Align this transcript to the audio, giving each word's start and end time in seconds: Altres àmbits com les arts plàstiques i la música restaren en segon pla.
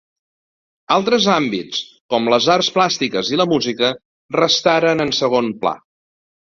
Altres 0.95 1.27
àmbits 1.33 1.83
com 2.15 2.25
les 2.35 2.49
arts 2.55 2.71
plàstiques 2.79 3.31
i 3.37 3.41
la 3.43 3.49
música 3.55 3.93
restaren 4.41 5.09
en 5.09 5.17
segon 5.23 5.57
pla. 5.65 5.79